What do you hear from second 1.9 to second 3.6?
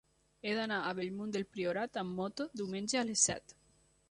amb moto diumenge a les set.